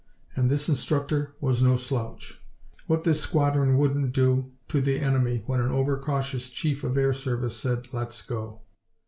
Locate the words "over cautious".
5.71-6.49